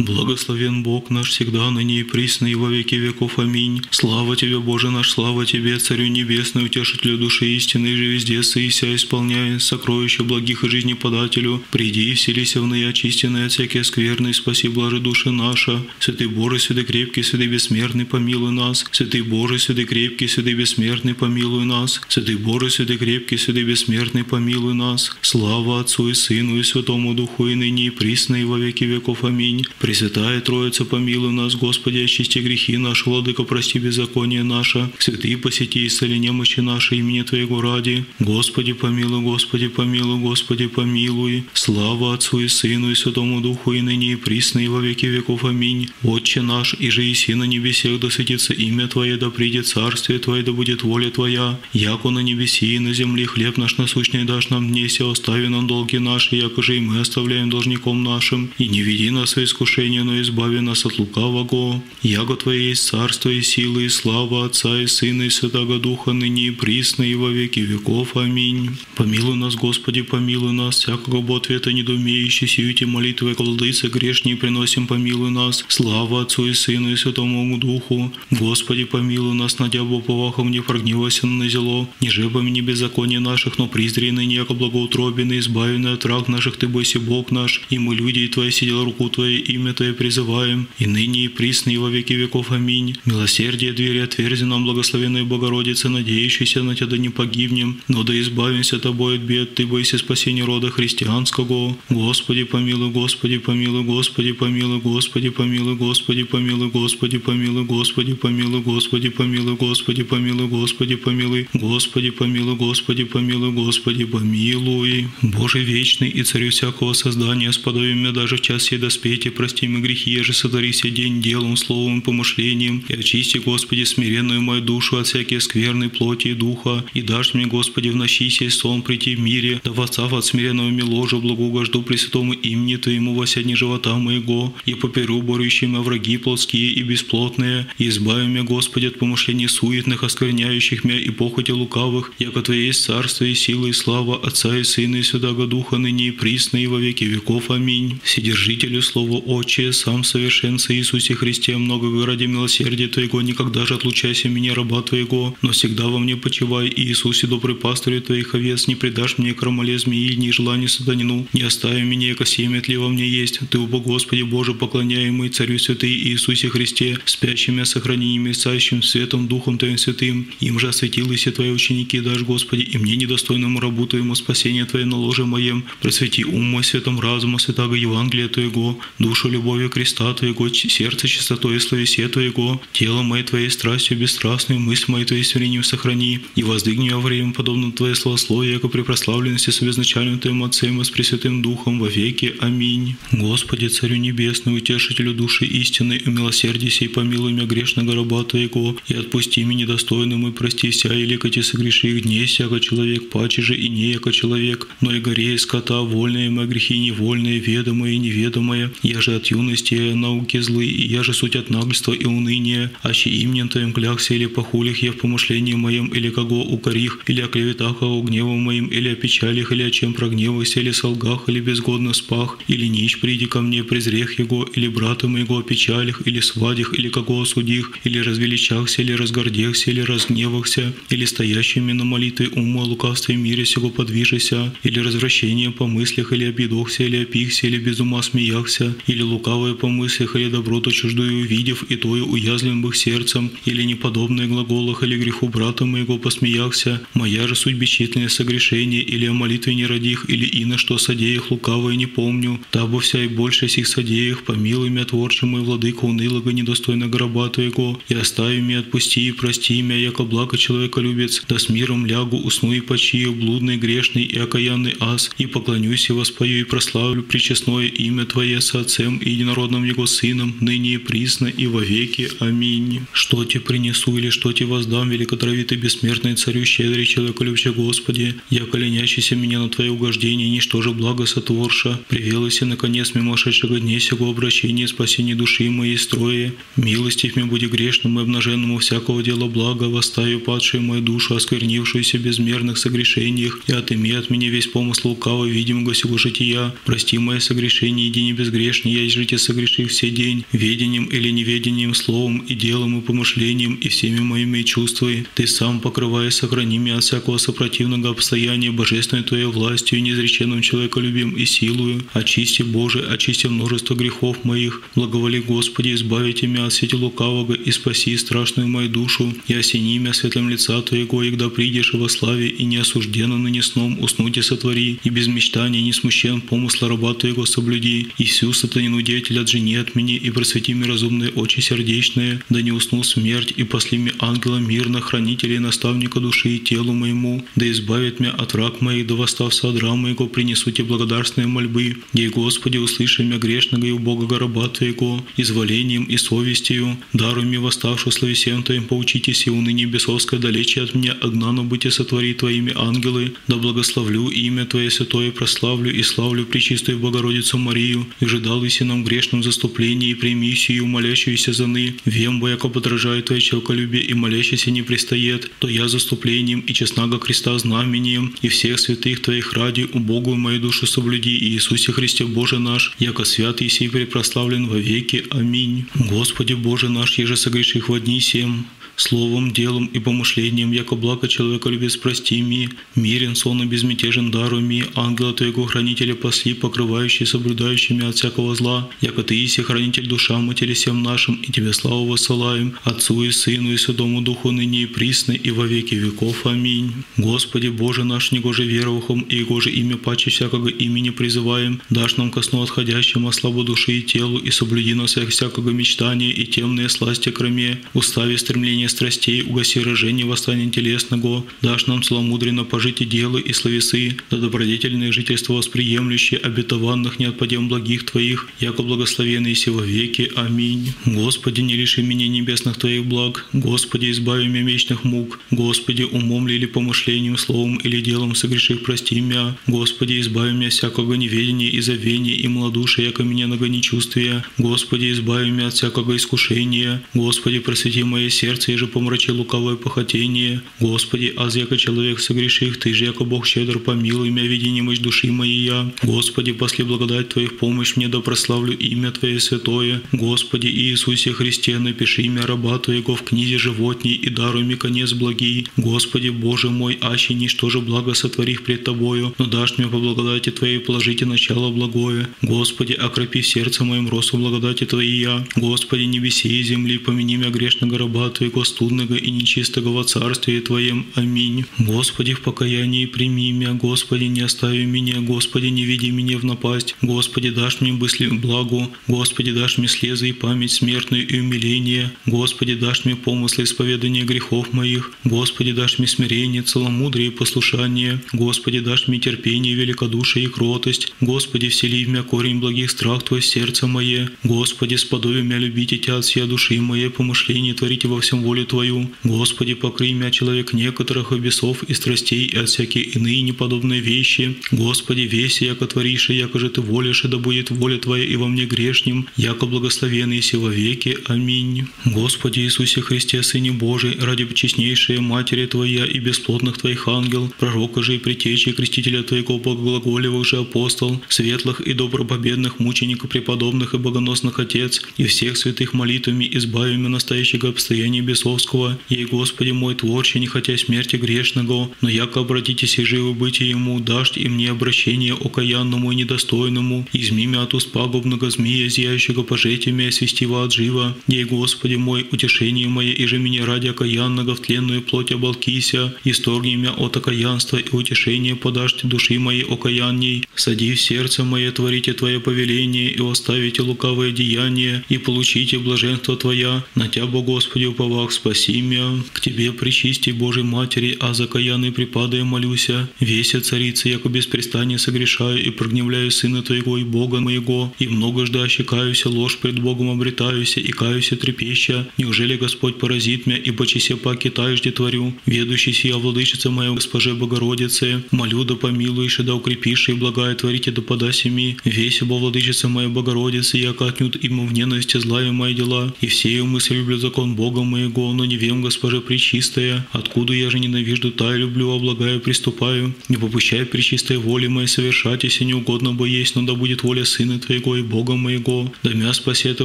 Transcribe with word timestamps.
Благословен 0.00 0.82
Бог 0.82 1.10
наш 1.10 1.28
всегда, 1.28 1.70
ныне 1.70 2.00
и 2.00 2.04
присно, 2.04 2.46
и 2.46 2.54
во 2.54 2.70
веки 2.70 2.94
веков. 2.94 3.38
Аминь. 3.38 3.82
Слава 3.90 4.34
Тебе, 4.34 4.58
Боже 4.58 4.90
наш, 4.90 5.10
слава 5.10 5.44
Тебе, 5.44 5.78
Царю 5.78 6.06
Небесный, 6.06 6.64
Утешителю 6.64 7.18
души 7.18 7.46
истины, 7.56 7.94
же 7.94 8.06
везде 8.06 8.42
сыися, 8.42 8.94
исполняя 8.94 9.58
сокровища 9.58 10.24
благих 10.24 10.64
и 10.64 10.70
жизни 10.70 10.94
подателю. 10.94 11.62
Приди 11.70 12.10
и 12.10 12.14
вселися 12.14 12.62
в 12.62 12.66
ныне 12.66 12.88
очистенные 12.88 13.46
от 13.46 13.52
всякие 13.52 13.84
скверны, 13.84 14.32
спаси 14.32 14.68
блажи 14.68 15.00
души 15.00 15.30
наша. 15.30 15.82
Святый 15.98 16.28
Боже, 16.28 16.58
святый 16.60 16.84
крепкий, 16.84 17.22
святый 17.22 17.48
бессмертный, 17.48 18.06
помилуй 18.06 18.52
нас. 18.52 18.86
Святый 18.90 19.20
Боже, 19.20 19.58
святый 19.58 19.84
крепкий, 19.84 20.28
святый 20.28 20.54
бессмертный, 20.54 21.14
помилуй 21.14 21.66
нас. 21.66 22.00
Святый 22.08 22.36
Боже, 22.36 22.70
святый 22.70 22.96
крепкий, 22.96 23.36
святый 23.36 23.64
бессмертный, 23.64 24.24
помилуй 24.24 24.72
нас. 24.72 25.10
Слава 25.20 25.80
Отцу 25.80 26.08
и 26.08 26.14
Сыну 26.14 26.58
и 26.58 26.62
Святому 26.62 27.12
Духу, 27.12 27.48
и 27.48 27.54
ныне 27.54 27.86
и 27.86 27.90
присно, 27.90 28.36
и 28.36 28.44
во 28.44 28.58
веки 28.58 28.84
веков. 28.84 29.24
Аминь. 29.24 29.66
Пресвятая 29.90 30.40
Троица, 30.40 30.84
помилуй 30.84 31.32
нас, 31.32 31.56
Господи, 31.56 31.98
очисти 31.98 32.38
грехи 32.38 32.76
наши, 32.76 33.10
Владыка, 33.10 33.42
прости 33.42 33.80
беззаконие 33.80 34.44
наше. 34.44 34.88
Святые 35.00 35.36
посети, 35.36 35.84
исцели 35.84 36.16
немощи 36.16 36.60
наши, 36.60 36.94
имени 36.94 37.22
Твоего 37.22 37.60
ради. 37.60 38.04
Господи, 38.20 38.72
помилуй, 38.72 39.20
Господи, 39.20 39.66
помилуй, 39.66 40.20
Господи, 40.20 40.68
помилуй. 40.68 41.42
Слава 41.54 42.14
Отцу 42.14 42.38
и 42.38 42.46
Сыну 42.46 42.92
и 42.92 42.94
Святому 42.94 43.40
Духу, 43.40 43.72
и 43.72 43.80
ныне 43.80 44.12
и 44.12 44.14
присно, 44.14 44.60
и 44.60 44.68
во 44.68 44.78
веки 44.78 45.06
веков. 45.06 45.44
Аминь. 45.44 45.88
Отче 46.04 46.40
наш, 46.40 46.74
и 46.74 46.88
же 46.90 47.02
иси 47.10 47.34
на 47.34 47.42
небесех, 47.42 47.98
да 47.98 48.10
светится 48.10 48.52
имя 48.52 48.86
Твое, 48.86 49.16
да 49.16 49.28
придет 49.28 49.66
царствие 49.66 50.20
Твое, 50.20 50.44
да 50.44 50.52
будет 50.52 50.84
воля 50.84 51.10
Твоя, 51.10 51.58
яко 51.72 52.10
на 52.10 52.20
небеси 52.20 52.76
и 52.76 52.78
на 52.78 52.94
земле 52.94 53.26
хлеб 53.26 53.56
наш 53.56 53.76
насущный 53.76 54.22
дашь 54.22 54.50
нам 54.50 54.68
днесь, 54.68 55.00
и 55.00 55.02
остави 55.02 55.48
нам 55.48 55.66
долги 55.66 55.98
наши, 55.98 56.36
яко 56.36 56.62
же 56.62 56.76
и 56.76 56.80
мы 56.80 57.00
оставляем 57.00 57.50
должником 57.50 58.04
нашим, 58.04 58.52
и 58.56 58.68
не 58.68 58.82
веди 58.82 59.10
нас 59.10 59.34
в 59.34 59.42
искушение, 59.42 59.79
но 59.88 60.20
избави 60.20 60.60
нас 60.60 60.84
от 60.84 60.98
лукавого. 60.98 61.82
Яго 62.02 62.36
Твое 62.36 62.68
есть 62.68 62.86
царство 62.86 63.30
и 63.30 63.40
сила 63.40 63.78
и 63.80 63.88
слава 63.88 64.44
Отца 64.44 64.78
и 64.78 64.86
Сына 64.86 65.22
и 65.22 65.30
Святого 65.30 65.78
Духа, 65.78 66.12
ныне 66.12 66.48
и 66.48 66.50
присно 66.50 67.02
и 67.02 67.14
во 67.14 67.30
веки 67.30 67.60
веков. 67.60 68.16
Аминь. 68.16 68.70
Помилуй 68.96 69.36
нас, 69.36 69.54
Господи, 69.54 70.02
помилуй 70.02 70.52
нас, 70.52 70.80
всякого 70.80 71.22
бы 71.22 71.36
ответа 71.36 71.72
недоумеющий, 71.72 72.46
сию 72.46 72.74
те 72.74 72.84
молитвы, 72.84 73.34
колдыцы 73.34 73.88
грешние 73.88 74.36
приносим, 74.36 74.86
помилуй 74.86 75.30
нас. 75.30 75.64
Слава 75.68 76.22
Отцу 76.22 76.46
и 76.46 76.52
Сыну 76.52 76.92
и 76.92 76.96
Святому 76.96 77.58
Духу. 77.58 78.12
Господи, 78.30 78.84
помилуй 78.84 79.34
нас, 79.34 79.58
надя 79.58 79.82
бы 79.84 80.02
повахом 80.02 80.50
не 80.50 80.60
прогнивайся 80.60 81.26
на 81.26 81.48
зело, 81.48 81.88
не 82.00 82.10
жебами 82.10 82.50
не 82.50 82.60
беззакония 82.60 83.20
наших, 83.20 83.56
но 83.56 83.66
призри 83.66 84.10
ныне, 84.10 84.34
яко 84.34 84.52
благоутробенный, 84.52 85.38
избавленный 85.38 85.94
от 85.94 86.04
рак 86.04 86.28
наших, 86.28 86.56
Ты 86.56 86.68
бойся 86.68 87.00
Бог 87.00 87.30
наш, 87.30 87.62
и 87.70 87.78
мы 87.78 87.94
люди, 87.94 88.20
и 88.20 88.28
Твоя 88.28 88.50
сидел 88.50 88.84
руку 88.84 89.08
Твоей, 89.08 89.40
имя 89.60 89.72
Твое 89.74 89.92
призываем, 89.92 90.68
и 90.78 90.86
ныне 90.86 91.24
и 91.24 91.28
присно, 91.28 91.70
и 91.70 91.76
во 91.76 91.88
веки 91.88 92.14
веков. 92.14 92.50
Аминь. 92.50 92.96
Милосердие 93.04 93.72
двери 93.72 93.98
отверзи 93.98 94.44
нам, 94.44 94.64
благословенная 94.64 95.24
Богородица, 95.24 95.88
надеющийся 95.88 96.62
на 96.62 96.74
Тебя 96.74 96.86
да 96.86 96.98
не 96.98 97.10
погибнем, 97.10 97.80
но 97.88 98.02
да 98.02 98.18
избавимся 98.20 98.78
Тобой 98.78 99.16
от 99.16 99.22
бед, 99.22 99.54
Ты 99.54 99.66
бойся 99.66 99.98
спасения 99.98 100.44
рода 100.44 100.70
христианского. 100.70 101.76
Господи, 101.88 102.44
помилуй, 102.44 102.90
Господи, 102.90 103.38
помилуй, 103.38 103.84
Господи, 103.84 104.32
помилуй, 104.32 104.80
Господи, 104.80 105.28
помилуй, 105.28 105.76
Господи, 105.76 106.24
помилуй, 106.24 106.66
Господи, 106.66 107.18
помилуй, 107.18 107.64
Господи, 107.64 108.14
помилуй, 108.14 108.62
Господи, 108.64 109.04
помилуй, 109.12 109.58
Господи, 109.58 110.04
помилуй, 110.04 110.48
Господи, 110.48 110.96
помилуй, 110.96 111.46
Господи, 111.54 112.10
помилуй, 112.10 112.56
Господи, 112.56 113.04
помилуй, 113.04 113.52
Господи, 113.52 114.04
помилуй. 114.04 115.08
Боже 115.22 115.60
вечный 115.60 116.08
и 116.08 116.22
царю 116.22 116.50
всякого 116.50 116.92
создания, 116.94 117.52
сподоби 117.52 117.94
меня 117.94 118.12
даже 118.12 118.36
в 118.36 118.40
час 118.40 118.64
сей 118.64 118.78
доспейте, 118.78 119.30
прости 119.30 119.49
мы 119.62 119.80
грехи, 119.80 120.10
еже 120.10 120.32
сотвори 120.32 120.72
сей 120.72 120.90
день 120.90 121.20
делом, 121.22 121.56
словом, 121.56 122.02
помышлением, 122.02 122.84
и 122.88 122.94
очисти, 122.94 123.38
Господи, 123.38 123.84
смиренную 123.84 124.40
мою 124.42 124.60
душу 124.60 124.96
от 124.96 125.06
всякие 125.06 125.40
скверной 125.40 125.88
плоти 125.88 126.28
и 126.28 126.34
духа, 126.34 126.84
и 126.94 127.02
дашь 127.02 127.34
мне, 127.34 127.46
Господи, 127.46 127.88
в 127.88 127.96
ночи 127.96 128.28
сей 128.30 128.50
сон 128.50 128.82
прийти 128.82 129.16
в 129.16 129.20
мире, 129.20 129.60
да 129.64 129.72
восстав 129.72 130.12
от 130.12 130.24
смиренного 130.24 130.70
ми 130.70 130.82
ложа, 130.82 131.16
благоугожду 131.16 131.82
Пресвятому 131.82 132.32
имени 132.32 132.76
Твоему 132.76 133.14
во 133.14 133.26
сядни 133.26 133.54
живота 133.54 133.94
моего, 133.96 134.54
и 134.66 134.74
поперу 134.74 135.22
борющими 135.22 135.78
враги 135.78 136.16
плотские 136.18 136.72
и 136.72 136.82
бесплотные, 136.82 137.66
и 137.78 137.88
избави 137.88 138.26
меня, 138.26 138.42
Господи, 138.42 138.86
от 138.86 138.98
помышлений 138.98 139.48
суетных, 139.48 140.04
оскверняющих 140.04 140.84
меня 140.84 141.00
и 141.00 141.10
похоти 141.10 141.50
лукавых, 141.50 142.12
яко 142.18 142.42
Твое 142.42 142.66
есть 142.66 142.84
царство 142.84 143.24
и 143.24 143.34
сила 143.34 143.66
и 143.66 143.72
слава 143.72 144.16
Отца 144.24 144.56
и 144.56 144.64
Сына 144.64 144.96
и 144.96 145.02
Святого 145.02 145.46
Духа, 145.46 145.78
ныне 145.78 146.08
и 146.08 146.10
присно 146.10 146.56
и 146.58 146.66
во 146.66 146.78
веки 146.78 147.04
веков. 147.04 147.50
Аминь. 147.50 147.98
Вседержителю 148.02 148.82
Слово 148.82 149.16
Отче, 149.40 149.72
сам 149.72 150.04
совершенца 150.04 150.74
Иисусе 150.74 151.14
Христе, 151.14 151.56
много 151.56 152.04
ради 152.04 152.24
милосердия 152.24 152.88
Твоего, 152.88 153.22
никогда 153.22 153.64
же 153.64 153.74
отлучайся 153.74 154.28
меня, 154.28 154.54
раба 154.54 154.82
Твоего, 154.82 155.34
но 155.40 155.52
всегда 155.52 155.86
во 155.88 155.98
мне 155.98 156.14
почивай, 156.14 156.70
Иисусе, 156.76 157.26
добрый 157.26 157.56
пастырь 157.56 158.02
Твоих 158.02 158.34
овец, 158.34 158.66
не 158.66 158.74
предашь 158.74 159.16
мне 159.16 159.32
крамоле 159.32 159.78
змеи, 159.78 160.12
ни 160.12 160.30
желанию 160.30 160.68
сатанину, 160.68 161.26
не 161.32 161.40
остави 161.40 161.80
меня, 161.80 162.08
яко 162.08 162.26
семя 162.26 162.60
тли 162.60 162.76
во 162.76 162.90
мне 162.90 163.08
есть. 163.08 163.40
Ты, 163.48 163.58
убо 163.58 163.78
Господи 163.80 164.20
Боже, 164.22 164.52
поклоняемый 164.52 165.30
Царю 165.30 165.58
Святый 165.58 165.90
Иисусе 165.90 166.50
Христе, 166.50 166.98
спящими 167.06 167.64
сохрани 167.64 168.18
мерцающим 168.18 168.82
светом 168.82 169.26
Духом 169.26 169.56
Твоим 169.56 169.78
Святым, 169.78 170.28
им 170.40 170.58
же 170.58 170.68
осветились 170.68 171.26
и 171.26 171.30
Твои 171.30 171.50
ученики, 171.50 172.00
дашь, 172.00 172.24
Господи, 172.24 172.60
и 172.60 172.76
мне 172.76 172.94
недостойному 172.96 173.58
рабу 173.58 173.86
Твоему 173.86 174.14
спасение 174.14 174.66
Твое 174.66 174.84
на 174.84 174.96
ложе 174.96 175.24
моем, 175.24 175.64
просвети 175.80 176.24
ум 176.24 176.44
мой 176.44 176.62
светом 176.62 177.00
разума, 177.00 177.38
святаго 177.38 177.74
Евангелия 177.74 178.28
Твоего, 178.28 178.78
душу 178.98 179.29
любовью 179.30 179.70
креста 179.70 180.12
Твоего, 180.14 180.48
сердце 180.48 181.08
чистотой 181.08 181.56
и 181.56 181.60
словесе 181.60 182.08
Твоего, 182.08 182.60
тело 182.72 183.02
мое 183.02 183.22
Твоей 183.22 183.50
страстью 183.50 183.98
бесстрастную, 183.98 184.60
мысль 184.60 184.86
мою 184.88 185.06
Твоей 185.06 185.24
смирением 185.24 185.62
сохрани, 185.62 186.20
и 186.34 186.42
воздвигни 186.42 186.90
во 186.90 187.00
время 187.00 187.32
подобно 187.32 187.72
Твое 187.72 187.94
словословие, 187.94 188.54
яко 188.54 188.68
при 188.68 188.82
прославленности 188.82 189.50
с 189.50 189.62
обезначальным 189.62 190.18
Твоим 190.18 190.42
Отцем 190.44 190.80
и 190.80 190.84
с 190.84 190.90
Пресвятым 190.90 191.42
Духом 191.42 191.78
во 191.78 191.88
веки. 191.88 192.34
Аминь. 192.40 192.96
Господи, 193.12 193.68
Царю 193.68 193.96
Небесный, 193.96 194.56
Утешителю 194.56 195.14
души 195.14 195.46
истины 195.46 196.00
и 196.04 196.10
милосердия 196.10 196.70
сей, 196.70 196.88
помилуй 196.88 197.32
меня 197.32 197.46
грешного 197.46 197.94
раба 197.94 198.24
Твоего, 198.24 198.76
и 198.88 198.94
отпусти 198.94 199.44
меня 199.44 199.60
недостойным, 199.60 200.26
и 200.26 200.32
прости 200.32 200.70
вся, 200.70 200.92
и 200.94 201.04
лекоти 201.04 201.42
согреши 201.42 202.00
дней, 202.00 202.26
яко 202.38 202.60
человек, 202.60 203.08
паче 203.10 203.42
же 203.42 203.54
и 203.54 203.68
не 203.68 203.92
яко 203.92 204.12
человек, 204.12 204.68
но 204.80 204.94
и 204.94 205.00
горе 205.00 205.38
скота, 205.38 205.80
вольные 205.80 206.30
мои 206.30 206.46
грехи 206.46 206.78
невольные, 206.78 207.38
ведомые 207.38 207.94
и 207.96 207.98
неведомые, 207.98 208.70
я 208.82 209.00
же 209.00 209.14
от 209.20 209.26
юности 209.26 209.92
науки 209.94 210.40
злые, 210.40 210.70
и 210.70 210.86
я 210.86 211.02
же 211.02 211.12
суть 211.12 211.36
от 211.36 211.50
нагльства 211.50 211.92
и 211.92 212.04
уныния, 212.04 212.70
аще 212.82 213.10
именем 213.10 213.48
Твоим 213.48 213.72
клякся 213.72 214.14
или 214.14 214.26
похулих 214.26 214.82
я 214.82 214.92
в 214.92 214.96
помышлении 214.96 215.54
моем, 215.54 215.88
или 215.88 216.10
кого 216.10 216.42
укорих, 216.42 217.00
или 217.06 217.20
о 217.20 217.28
клеветах, 217.28 217.82
о 217.82 218.00
гневом 218.02 218.40
моим, 218.42 218.66
или 218.66 218.88
о 218.88 218.94
печалях, 218.94 219.52
или 219.52 219.62
о 219.62 219.70
чем 219.70 219.92
прогневайся, 219.92 220.60
или 220.60 220.72
солгах, 220.72 221.28
или 221.28 221.40
безгодно 221.40 221.92
спах, 221.92 222.38
или 222.48 222.66
нищ 222.66 223.00
приди 223.00 223.26
ко 223.26 223.40
мне, 223.42 223.62
презрех 223.62 224.18
его, 224.18 224.44
или 224.56 224.68
брата 224.68 225.08
моего 225.08 225.38
о 225.38 225.42
печалях, 225.42 226.02
или 226.06 226.20
свадях, 226.20 226.78
или 226.78 226.88
кого 226.88 227.20
осудих, 227.20 227.78
или 227.84 227.98
развеличахся, 227.98 228.82
или 228.82 228.92
разгордехся, 228.92 229.70
или 229.70 229.82
разгневахся, 229.82 230.72
или 230.88 231.04
стоящими 231.04 231.72
на 231.72 231.84
молитве 231.84 232.28
ума 232.28 232.62
лукавстве 232.62 233.16
мире 233.16 233.44
сего 233.44 233.70
подвижися, 233.70 234.54
или 234.62 234.80
развращением 234.80 235.52
по 235.52 235.66
мыслях, 235.66 236.12
или 236.12 236.24
обидохся, 236.24 236.84
или 236.84 237.02
опихся, 237.02 237.46
или 237.46 237.58
без 237.58 237.80
ума 237.80 238.02
смеяхся, 238.02 238.74
или 238.86 239.02
лукавое 239.10 239.54
по 239.54 239.68
мыслях, 239.68 240.16
или 240.16 240.28
доброту 240.28 240.70
чуждую 240.70 241.22
увидев, 241.22 241.64
и 241.68 241.76
тою 241.76 242.06
уязвлен 242.06 242.62
бых 242.62 242.76
сердцем, 242.76 243.30
или 243.44 243.62
неподобное 243.62 244.26
глаголах, 244.26 244.82
или 244.82 244.96
греху 244.96 245.28
брата 245.28 245.64
моего 245.64 245.98
посмеяхся, 245.98 246.80
моя 246.94 247.26
же 247.26 247.34
суть 247.34 247.56
бесчисленное 247.56 248.08
согрешение, 248.08 248.82
или 248.82 249.06
о 249.06 249.12
молитве 249.12 249.54
не 249.54 249.66
родих, 249.66 250.06
или 250.08 250.24
и 250.24 250.44
на 250.44 250.58
что 250.58 250.78
содеях 250.78 251.30
лукавое 251.30 251.76
не 251.76 251.86
помню, 251.86 252.40
табо 252.50 252.80
вся 252.80 253.04
и 253.04 253.08
больше 253.08 253.48
сих 253.48 253.66
содеях, 253.66 254.22
помилуй 254.22 254.70
меня, 254.70 254.84
творче 254.84 255.26
мой 255.26 255.42
владыка, 255.42 255.84
унылого 255.84 256.30
недостойно 256.30 256.86
гроба 256.86 257.28
Твоего, 257.28 257.80
и 257.88 257.94
остави 257.94 258.40
меня, 258.40 258.60
отпусти 258.60 259.08
и 259.08 259.12
прости 259.12 259.60
меня, 259.62 259.76
яко 259.76 260.04
благо 260.04 260.36
человека 260.38 260.80
любец, 260.80 261.22
да 261.28 261.38
с 261.38 261.48
миром 261.48 261.86
лягу, 261.86 262.18
усну 262.18 262.52
и 262.52 262.60
почию, 262.60 263.12
блудный, 263.12 263.56
грешный 263.56 264.04
и 264.04 264.18
окаянный 264.18 264.74
ас, 264.80 265.10
и 265.18 265.26
поклонюсь 265.26 265.88
и 265.90 265.92
воспою 265.92 266.40
и 266.40 266.44
прославлю 266.44 267.02
причестное 267.02 267.66
имя 267.66 268.04
Твое 268.04 268.40
с 268.40 268.54
Отцем 268.54 268.98
и 269.00 269.10
единородным 269.10 269.64
Его 269.64 269.86
Сыном, 269.86 270.36
ныне 270.40 270.74
и 270.74 270.78
присно 270.78 271.26
и 271.26 271.46
во 271.46 271.60
веки. 271.60 272.08
Аминь. 272.20 272.82
Что 272.92 273.24
тебе 273.24 273.40
принесу 273.40 273.96
или 273.96 274.10
что 274.10 274.32
тебе 274.32 274.46
воздам, 274.46 274.90
великотравитый 274.90 275.58
бессмертный 275.58 276.14
царю, 276.14 276.44
щедрый 276.44 276.84
человеколюбче 276.84 277.52
Господи, 277.52 278.14
я 278.30 278.44
коленящийся 278.44 279.16
меня 279.16 279.40
на 279.40 279.48
Твое 279.48 279.70
угождение, 279.70 280.28
ничто 280.30 280.62
же 280.62 280.70
благо 280.72 281.06
сотворша, 281.06 281.80
привелося 281.88 282.46
наконец 282.46 282.94
мимошедшего 282.94 283.58
дней 283.58 283.80
сего 283.80 284.10
обращения 284.10 284.68
спасения 284.68 285.14
души 285.14 285.50
моей 285.50 285.78
строя, 285.78 286.32
милостив 286.56 287.16
мне 287.16 287.24
буди 287.24 287.46
грешному 287.46 288.00
и 288.00 288.02
обнаженному 288.02 288.58
всякого 288.58 289.02
дела 289.02 289.26
блага, 289.26 289.64
восстаю 289.64 290.20
падшую 290.20 290.62
мою 290.62 290.82
душу, 290.82 291.14
осквернившуюся 291.16 291.98
безмерных 291.98 292.58
согрешениях, 292.58 293.40
и 293.46 293.52
отыми 293.52 293.92
от 293.92 294.10
меня 294.10 294.30
весь 294.30 294.46
помысл 294.46 294.88
лукаво 294.90 295.24
видимого 295.24 295.74
сего 295.74 295.98
жития, 295.98 296.54
прости 296.64 296.98
мои 296.98 297.20
согрешения, 297.20 297.88
иди 297.88 298.02
не 298.02 298.12
безгрешный, 298.12 298.72
я 298.72 298.86
и 298.96 299.16
согрешив 299.16 299.70
все 299.70 299.90
день, 299.90 300.24
ведением 300.32 300.84
или 300.84 301.10
неведением, 301.10 301.74
словом 301.74 302.18
и 302.18 302.34
делом 302.34 302.78
и 302.78 302.82
помышлением 302.82 303.54
и 303.54 303.68
всеми 303.68 304.00
моими 304.00 304.42
чувствами. 304.42 305.06
Ты 305.14 305.26
сам, 305.26 305.60
покрывая, 305.60 306.10
сохрани 306.10 306.58
меня 306.58 306.78
от 306.78 306.84
всякого 306.84 307.18
сопротивного 307.18 307.90
обстояния 307.90 308.50
божественной 308.50 309.02
Твоей 309.02 309.26
властью 309.26 309.78
и 309.78 309.82
неизреченным 309.82 310.42
человеколюбием 310.42 311.10
и 311.10 311.24
силою. 311.24 311.82
Очисти, 311.92 312.42
Боже, 312.42 312.80
очисти 312.80 313.26
множество 313.26 313.74
грехов 313.74 314.24
моих. 314.24 314.62
Благоволи, 314.74 315.20
Господи, 315.20 315.74
избавите 315.74 316.26
меня 316.26 316.46
от 316.46 316.52
сети 316.52 316.74
лукавого 316.74 317.32
и 317.32 317.50
спаси 317.52 317.96
страшную 317.96 318.48
мою 318.48 318.68
душу. 318.68 319.12
И 319.28 319.34
осени 319.34 319.78
меня 319.78 319.92
светлым 319.92 320.28
лица 320.28 320.60
Твоего, 320.62 321.02
и 321.02 321.10
когда 321.10 321.28
придешь 321.28 321.74
во 321.74 321.88
славе 321.88 322.28
и 322.28 322.44
не 322.44 322.56
осужденно 322.56 323.18
ныне 323.18 323.42
сном 323.42 323.78
уснуть 323.80 324.16
и 324.16 324.22
сотвори, 324.22 324.78
и 324.82 324.90
без 324.90 325.06
мечтаний 325.06 325.62
не 325.62 325.72
смущен 325.72 326.20
помысла 326.20 326.68
раба 326.68 326.94
Твоего 326.94 327.26
соблюди, 327.26 327.88
и 327.98 328.04
всю 328.04 328.32
сатанину 328.32 328.69
деятеля 328.78 329.22
отжени 329.22 329.56
от 329.56 329.74
меня, 329.74 329.96
и 329.96 330.10
просвети 330.10 330.54
мне 330.54 330.68
разумные 330.68 331.10
очи 331.10 331.40
сердечные, 331.40 332.20
да 332.28 332.42
не 332.42 332.52
уснул 332.52 332.84
смерть, 332.84 333.34
и 333.36 333.42
после 333.44 333.78
мне 333.78 333.92
ангела 333.98 334.38
мирно, 334.38 334.80
хранителя 334.80 335.36
и 335.36 335.38
наставника 335.38 335.98
души 336.00 336.36
и 336.36 336.38
телу 336.38 336.72
моему, 336.72 337.24
да 337.36 337.50
избавит 337.50 338.00
меня 338.00 338.12
от 338.12 338.34
враг 338.34 338.60
моих, 338.60 338.86
да 338.86 338.94
восстав 338.94 339.34
содра 339.34 339.74
моего, 339.74 340.06
принесу 340.06 340.50
тебе 340.50 340.68
благодарственные 340.68 341.28
мольбы. 341.28 341.76
Ей, 341.92 342.08
Господи, 342.08 342.58
услыши 342.58 343.02
меня 343.02 343.18
грешного 343.18 343.64
и 343.64 343.70
убогого 343.72 344.18
раба 344.18 344.48
Твоего, 344.48 345.04
изволением 345.16 345.84
и 345.84 345.96
совестью, 345.96 346.76
даруй 346.92 347.24
мне 347.24 347.38
восставшую 347.38 347.92
славесем 347.92 348.42
Твоим, 348.42 348.64
поучитесь 348.64 349.26
и 349.26 349.30
уныне 349.30 349.66
бесовское 349.66 350.20
далече 350.20 350.62
от 350.62 350.74
меня, 350.74 350.96
одна, 351.00 351.32
но 351.32 351.44
быть 351.44 351.66
сотвори 351.72 352.14
Твоими 352.14 352.52
ангелы, 352.56 353.14
да 353.28 353.36
благословлю 353.36 354.08
имя 354.08 354.44
Твое 354.46 354.70
святое, 354.70 355.10
прославлю 355.10 355.72
и 355.72 355.82
славлю 355.82 356.24
Пречистую 356.26 356.78
Богородицу 356.78 357.38
Марию, 357.38 357.86
и 358.00 358.06
ждал 358.06 358.44
и 358.44 358.48
нам 358.64 358.84
грешном 358.84 359.22
заступлении, 359.22 359.90
и 359.90 359.94
прими 359.94 360.34
сию 360.34 360.66
молящуюся 360.66 361.32
за 361.32 361.46
ны, 361.46 361.74
вем, 361.84 362.20
бо 362.20 362.28
яко 362.28 362.48
подражаю 362.48 363.02
Твое 363.02 363.20
человеколюбие 363.20 363.82
и 363.82 363.94
молящийся 363.94 364.50
не 364.50 364.62
пристает, 364.62 365.30
то 365.38 365.48
я 365.48 365.68
заступлением 365.68 366.40
и 366.40 366.52
честнаго 366.52 366.98
креста 366.98 367.38
знамением, 367.38 368.14
и 368.22 368.28
всех 368.28 368.60
святых 368.60 369.02
Твоих 369.02 369.32
ради, 369.32 369.68
убогую 369.72 370.16
мою 370.16 370.40
душу 370.40 370.66
соблюди, 370.66 371.16
и 371.16 371.28
Иисусе 371.30 371.72
Христе 371.72 372.04
Боже 372.04 372.38
наш, 372.38 372.74
яко 372.78 373.04
свят 373.04 373.40
и 373.40 373.48
сей 373.48 373.68
препрославлен 373.68 374.46
во 374.46 374.58
веки. 374.58 375.04
Аминь. 375.10 375.66
Господи 375.74 376.34
Боже 376.34 376.68
наш, 376.68 376.98
еже 376.98 377.16
согреших 377.16 377.68
в 377.68 377.74
одни 377.74 378.00
семь, 378.00 378.44
словом, 378.80 379.30
делом 379.32 379.66
и 379.66 379.78
помышлением, 379.78 380.52
яко 380.52 380.74
благо 380.76 381.08
человека 381.08 381.48
любец 381.48 381.76
прости 381.76 382.22
ми, 382.22 382.48
мирен, 382.76 383.14
сон 383.16 383.42
и 383.42 383.46
безмятежен 383.46 384.10
даруй 384.10 384.42
ми, 384.42 384.64
ангела 384.74 385.12
Твоего 385.12 385.44
хранителя 385.44 385.94
пасли, 385.94 386.34
покрывающий, 386.34 387.06
соблюдающий 387.06 387.76
меня 387.76 387.88
от 387.88 387.96
всякого 387.96 388.34
зла, 388.34 388.68
яко 388.80 389.02
Ты 389.02 389.24
иси 389.24 389.42
хранитель 389.42 389.86
душам 389.86 390.30
и 390.30 390.34
телесем 390.34 390.82
нашим, 390.82 391.16
и 391.16 391.32
Тебе 391.32 391.52
славу 391.52 391.86
высылаем, 391.86 392.54
Отцу 392.64 393.02
и 393.02 393.10
Сыну 393.10 393.52
и 393.52 393.56
Святому 393.56 394.02
Духу 394.02 394.30
ныне 394.30 394.62
и 394.62 394.66
присно, 394.66 395.12
и 395.12 395.30
во 395.30 395.46
веки 395.46 395.74
веков. 395.74 396.26
Аминь. 396.26 396.72
Господи 396.96 397.48
Боже 397.48 397.84
наш, 397.84 398.12
негоже 398.12 398.44
веровухом, 398.44 399.00
и 399.00 399.16
Его 399.16 399.40
имя 399.40 399.76
паче 399.76 400.10
всякого 400.10 400.48
имени 400.48 400.90
призываем, 400.90 401.60
дашь 401.70 401.96
нам 401.96 402.10
ко 402.10 402.22
сну 402.22 402.42
отходящим 402.42 403.06
о 403.06 403.12
славу 403.12 403.44
души 403.44 403.72
и 403.78 403.82
телу, 403.82 404.18
и 404.18 404.30
соблюди 404.30 404.74
нас 404.74 404.94
всякого 404.94 405.50
мечтания 405.50 406.10
и 406.10 406.24
темные 406.24 406.68
сласти 406.68 407.10
кроме, 407.10 407.60
устави 407.74 408.16
стремление 408.16 408.68
страстей, 408.70 409.22
угаси 409.22 409.58
рожение 409.58 410.06
восстания 410.06 410.50
телесного, 410.50 411.24
дашь 411.42 411.66
нам 411.66 411.82
целомудренно 411.82 412.44
пожить 412.44 412.80
и 412.80 412.84
дело 412.84 413.18
и 413.18 413.32
словесы, 413.32 413.96
да 414.10 414.16
добродетельное 414.16 414.92
жительство 414.92 415.34
восприемлющее, 415.34 416.18
обетованных 416.20 416.98
не 416.98 417.06
отпадем 417.06 417.48
благих 417.48 417.84
Твоих, 417.84 418.28
яко 418.40 418.62
благословенные 418.62 419.34
си 419.34 419.50
во 419.50 419.62
веки. 419.62 420.10
Аминь. 420.16 420.72
Господи, 420.86 421.40
не 421.40 421.54
лиши 421.54 421.82
меня 421.82 422.08
небесных 422.08 422.56
Твоих 422.56 422.86
благ, 422.86 423.26
Господи, 423.32 423.90
избави 423.90 424.28
меня 424.28 424.44
вечных 424.44 424.84
мук, 424.84 425.20
Господи, 425.30 425.82
умом 425.82 426.28
ли 426.28 426.36
или 426.36 426.46
помышлением, 426.46 427.16
словом 427.16 427.56
или 427.56 427.80
делом 427.80 428.14
согрешив, 428.14 428.62
прости 428.62 429.00
меня, 429.00 429.36
Господи, 429.46 430.00
избави 430.00 430.32
меня 430.32 430.50
всякого 430.50 430.94
неведения 430.94 431.48
и 431.48 431.60
завения 431.60 432.14
и 432.14 432.28
малодушия, 432.28 432.86
яко 432.86 433.02
меня 433.02 433.26
нагонечувствия, 433.26 434.24
Господи, 434.38 434.92
избави 434.92 435.30
меня 435.30 435.48
от 435.48 435.54
всякого 435.54 435.96
искушения, 435.96 436.82
Господи, 436.94 437.38
просвети 437.38 437.82
мое 437.82 438.08
сердце 438.10 438.49
и 438.52 438.56
же 438.56 438.66
помрачи 438.66 439.12
лукавое 439.12 439.56
похотение. 439.56 440.42
Господи, 440.60 441.12
аз 441.16 441.36
яко 441.36 441.56
человек 441.56 442.00
согреших, 442.00 442.58
Ты 442.58 442.74
же 442.74 442.84
яко 442.84 443.04
Бог 443.04 443.26
щедр 443.26 443.58
помилуй 443.58 444.10
меня, 444.10 444.26
веди 444.26 444.50
немощь 444.50 444.78
души 444.78 445.12
моей 445.12 445.40
я. 445.44 445.70
Господи, 445.82 446.32
после 446.32 446.64
благодать 446.64 447.08
Твоих 447.08 447.38
помощь 447.38 447.76
мне, 447.76 447.88
да 447.88 448.00
прославлю 448.00 448.56
имя 448.56 448.90
Твое 448.90 449.20
святое. 449.20 449.80
Господи 449.92 450.46
Иисусе 450.46 451.12
Христе, 451.12 451.58
напиши 451.58 452.02
имя 452.02 452.26
раба 452.26 452.58
Твоего 452.58 452.94
в 452.96 453.02
книге 453.02 453.38
животней 453.38 453.94
и 453.94 454.10
даруй 454.10 454.44
мне 454.44 454.56
конец 454.56 454.92
благий. 454.92 455.46
Господи 455.56 456.08
Боже 456.08 456.50
мой, 456.50 456.78
аще 456.80 457.14
ничтоже 457.14 457.60
благо 457.60 457.94
сотворих 457.94 458.42
пред 458.44 458.64
Тобою, 458.64 459.14
но 459.18 459.26
дашь 459.26 459.58
мне 459.58 459.68
по 459.68 459.78
благодати 459.78 460.30
Твоей 460.30 460.58
положите 460.58 461.06
начало 461.06 461.50
благое. 461.50 462.08
Господи, 462.22 462.72
окропи 462.72 463.22
сердце 463.22 463.64
моим 463.64 463.88
росу 463.88 464.18
благодати 464.18 464.64
Твоей 464.64 465.00
я. 465.00 465.26
Господи, 465.36 465.82
небеси 465.82 466.40
и 466.40 466.42
земли, 466.42 466.78
помяни 466.78 467.16
меня 467.16 467.30
грешного 467.30 467.78
раба 467.78 468.08
Твоего, 468.10 468.39
студного 468.44 468.94
и 468.94 469.10
нечистого 469.10 469.70
во 469.70 469.84
Царстве 469.84 470.40
Твоем. 470.40 470.86
Аминь. 470.94 471.44
Господи, 471.58 472.14
в 472.14 472.22
покаянии 472.22 472.86
прими 472.86 473.32
меня, 473.32 473.52
Господи, 473.52 474.04
не 474.04 474.20
остави 474.20 474.64
меня, 474.66 475.00
Господи, 475.00 475.46
не 475.46 475.64
веди 475.64 475.90
меня 475.90 476.18
в 476.18 476.24
напасть, 476.24 476.76
Господи, 476.82 477.30
дашь 477.30 477.60
мне 477.60 477.72
мысли 477.72 478.06
благу, 478.06 478.70
Господи, 478.86 479.32
дашь 479.32 479.58
мне 479.58 479.68
слезы 479.68 480.10
и 480.10 480.12
память 480.12 480.52
смертную 480.52 481.06
и 481.06 481.20
умиление, 481.20 481.92
Господи, 482.06 482.54
дашь 482.54 482.84
мне 482.84 482.96
помыслы 482.96 483.44
исповедания 483.44 484.02
грехов 484.02 484.52
моих, 484.52 484.92
Господи, 485.04 485.52
дашь 485.52 485.78
мне 485.78 485.88
смирение, 485.88 486.42
целомудрие 486.42 487.08
и 487.08 487.10
послушание, 487.10 488.00
Господи, 488.12 488.60
дашь 488.60 488.88
мне 488.88 488.98
терпение, 488.98 489.54
великодушие 489.54 490.26
и 490.26 490.28
кротость, 490.28 490.92
Господи, 491.00 491.48
всели 491.48 491.84
в 491.84 491.88
меня 491.88 492.02
корень 492.02 492.40
благих 492.40 492.70
страх 492.70 493.02
Твой 493.02 493.22
сердце 493.22 493.66
мое, 493.66 494.10
Господи, 494.24 494.74
сподоби 494.76 495.22
меня 495.22 495.38
любить 495.38 495.72
и 495.72 495.78
Тебя 495.78 495.98
от 495.98 496.04
всей 496.04 496.26
души 496.26 496.60
моей, 496.60 496.90
помышления 496.90 497.54
творите 497.54 497.88
во 497.88 498.00
всем 498.00 498.22
воле 498.30 498.44
Твою. 498.44 498.88
Господи, 499.02 499.54
покрый 499.54 499.92
меня, 499.92 500.10
человек 500.12 500.52
некоторых 500.52 501.12
и 501.12 501.18
бесов 501.18 501.64
и 501.64 501.74
страстей, 501.74 502.26
и 502.26 502.36
от 502.36 502.48
всякие 502.48 502.84
иные 502.84 503.22
неподобные 503.22 503.80
вещи. 503.80 504.36
Господи, 504.52 505.00
весь 505.00 505.40
яко 505.40 505.66
творишь, 505.66 506.10
и 506.10 506.14
яко 506.14 506.38
же 506.38 506.48
Ты 506.48 506.60
волишь, 506.60 507.04
и 507.04 507.08
да 507.08 507.18
будет 507.18 507.50
воля 507.50 507.78
Твоя 507.78 508.04
и 508.04 508.16
во 508.16 508.28
мне 508.28 508.44
грешним, 508.46 509.06
яко 509.16 509.46
благословенный 509.46 510.22
во 510.34 510.48
веки. 510.48 510.96
Аминь. 511.06 511.66
Господи 511.84 512.40
Иисусе 512.40 512.80
Христе, 512.82 513.22
Сыне 513.22 513.50
Божий, 513.50 513.98
ради 514.00 514.24
честнейшей 514.32 515.00
Матери 515.00 515.46
Твоя 515.46 515.84
и 515.84 515.98
бесплотных 515.98 516.58
Твоих 516.58 516.86
ангел, 516.86 517.32
пророка 517.40 517.82
же 517.82 517.96
и 517.96 517.98
притечи 517.98 518.52
Крестителя 518.52 519.02
Твоего, 519.02 519.38
богоглаголевых 519.38 520.24
же 520.24 520.36
апостол, 520.36 521.00
светлых 521.08 521.60
и 521.60 521.72
добропобедных 521.72 522.60
мучеников 522.60 523.10
преподобных 523.10 523.74
и 523.74 523.78
богоносных 523.78 524.38
Отец, 524.38 524.82
и 524.98 525.04
всех 525.04 525.36
святых 525.36 525.72
молитвами 525.74 526.28
избави 526.32 526.76
меня 526.76 526.90
настоящего 526.90 527.48
обстояния 527.48 528.02
бесовского, 528.20 528.78
ей, 528.88 529.04
Господи 529.04 529.50
мой, 529.50 529.74
творче, 529.74 530.20
не 530.20 530.26
хотя 530.26 530.56
смерти 530.56 530.96
грешного, 530.96 531.70
но 531.80 531.88
яко 531.88 532.20
обратитесь 532.20 532.78
и 532.78 532.84
живы 532.84 533.14
быть 533.14 533.40
ему, 533.40 533.80
дашь 533.80 534.12
и 534.16 534.28
мне 534.28 534.50
обращение 534.50 535.14
окаянному 535.14 535.92
и 535.92 535.94
недостойному, 535.94 536.86
изми 536.92 537.26
меня 537.26 537.42
от 537.42 537.54
уст 537.54 537.72
пагубного 537.72 538.30
змея, 538.30 538.68
зияющего 538.68 539.22
пожетия 539.22 539.72
меня, 539.72 539.92
свистива 539.92 540.44
от 540.44 540.52
жива, 540.52 540.96
ей, 541.06 541.24
Господи 541.24 541.76
мой, 541.76 542.06
утешение 542.10 542.68
мое, 542.68 542.92
и 542.92 543.06
же 543.06 543.18
меня 543.18 543.46
ради 543.46 543.68
окаянного 543.68 544.34
в 544.34 544.40
тленную 544.40 544.82
плоть 544.82 545.12
оболкися, 545.12 545.94
исторгни 546.04 546.56
меня 546.56 546.72
от 546.72 546.96
окаянства 546.96 547.56
и 547.56 547.70
утешение 547.70 548.36
подашь 548.36 548.74
души 548.82 549.18
моей 549.18 549.44
окаянней, 549.44 550.24
сади 550.34 550.74
в 550.74 550.80
сердце 550.80 551.24
мое, 551.24 551.52
творите 551.52 551.92
Твое 551.92 552.20
повеление 552.20 552.90
и 552.90 553.02
оставите 553.02 553.62
лукавое 553.62 554.12
деяние, 554.12 554.84
и 554.88 554.98
получите 554.98 555.58
блаженство 555.58 556.16
Твоя, 556.16 556.64
на 556.74 556.88
Тебя, 556.88 557.06
Бо 557.06 557.22
Господи, 557.22 557.66
уповах, 557.66 558.09
спаси 558.12 558.60
меня, 558.60 559.02
к 559.12 559.20
Тебе, 559.20 559.52
причисти 559.52 560.10
Божьей 560.10 560.44
Матери, 560.44 560.96
а 561.00 561.14
закаянный 561.14 561.72
припадая 561.72 562.24
молюся, 562.24 562.88
веся 563.00 563.40
царица, 563.40 563.88
яко 563.88 564.08
беспрестанно 564.08 564.78
согрешаю 564.78 565.42
и 565.42 565.50
прогневляю 565.50 566.10
Сына 566.10 566.42
Твоего 566.42 566.78
и 566.78 566.84
Бога 566.84 567.20
моего, 567.20 567.72
и 567.78 567.86
много 567.86 568.26
ждащи 568.26 568.64
каюся, 568.64 569.08
ложь 569.08 569.38
пред 569.38 569.58
Богом 569.60 569.90
обретаюся 569.90 570.60
и 570.60 570.70
каюся 570.70 571.16
трепеща, 571.16 571.88
неужели 571.98 572.36
Господь 572.36 572.78
поразит 572.78 573.26
меня, 573.26 573.38
ибо 573.38 573.66
чесе 573.66 573.96
паки 573.96 574.30
тайжде 574.30 574.70
творю, 574.70 575.14
ведущий 575.26 575.72
сия 575.72 575.96
владычица 575.96 576.50
моя 576.50 576.72
Госпоже 576.72 577.14
Богородице, 577.14 578.02
молю 578.10 578.44
да 578.44 578.54
помилуешь 578.54 579.20
и 579.20 579.22
да 579.22 579.34
укрепишь 579.34 579.88
и 579.88 579.92
благая 579.92 580.34
творите 580.34 580.70
да 580.70 580.82
подаси 580.82 581.28
ми, 581.28 581.56
весь 581.64 582.02
бо 582.02 582.18
владычица 582.18 582.68
моя 582.68 582.88
Богородица, 582.88 583.58
яко 583.58 583.86
отнюдь 583.86 584.18
ему 584.22 584.46
в 584.46 584.52
ненависти 584.52 584.98
злая 584.98 585.32
мои 585.32 585.54
дела, 585.54 585.92
и 586.00 586.06
все 586.06 586.28
ее 586.28 586.44
мысли 586.44 586.74
люблю 586.76 586.96
закон 586.98 587.34
Бога 587.34 587.62
моего, 587.62 587.99
моего, 588.00 588.12
но 588.12 588.24
не 588.24 588.36
вем, 588.36 588.62
Госпожа 588.62 589.00
Пречистая, 589.00 589.86
откуда 589.92 590.32
я 590.32 590.50
же 590.50 590.58
ненавижду 590.58 591.10
та 591.10 591.36
люблю, 591.36 591.70
облагаю, 591.70 592.20
приступаю. 592.20 592.94
Не 593.08 593.16
попущай 593.16 593.64
пречистой 593.64 594.16
воли 594.16 594.48
моей 594.48 594.68
совершать, 594.68 595.24
если 595.24 595.44
не 595.44 595.54
угодно 595.54 595.92
бы 595.92 596.08
есть, 596.08 596.36
но 596.36 596.42
да 596.42 596.54
будет 596.54 596.82
воля 596.82 597.04
Сына 597.04 597.38
Твоего 597.38 597.76
и 597.76 597.82
Бога 597.82 598.14
моего. 598.16 598.72
Да 598.82 598.90
мя 598.94 599.12
спасет 599.12 599.60
и 599.60 599.64